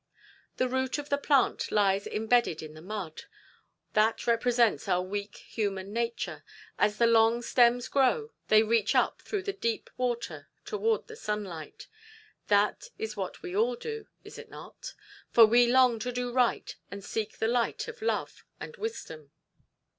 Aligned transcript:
The 0.57 0.67
root 0.67 0.97
of 0.97 1.09
the 1.09 1.19
plant 1.19 1.71
lies 1.71 2.07
embedded 2.07 2.63
in 2.63 2.73
the 2.73 2.81
mud. 2.81 3.25
That 3.93 4.25
represents 4.25 4.87
our 4.87 5.03
weak 5.03 5.35
human 5.37 5.93
nature. 5.93 6.43
As 6.79 6.97
the 6.97 7.05
long 7.05 7.43
stems 7.43 7.87
grow, 7.87 8.31
they 8.47 8.63
reach 8.63 8.95
up 8.95 9.21
through 9.21 9.43
the 9.43 9.53
deep 9.53 9.91
water 9.97 10.49
toward 10.65 11.05
the 11.05 11.15
sunlight. 11.15 11.87
That 12.47 12.89
is 12.97 13.15
what 13.15 13.43
we 13.43 13.55
all 13.55 13.75
do, 13.75 14.07
is 14.23 14.39
it 14.39 14.49
not? 14.49 14.95
for 15.29 15.45
we 15.45 15.67
long 15.67 15.99
to 15.99 16.11
do 16.11 16.31
right 16.33 16.75
and 16.89 17.03
seek 17.05 17.37
the 17.37 17.47
light 17.47 17.87
of 17.87 18.01
love 18.01 18.43
and 18.59 18.75
wisdom. 18.77 19.29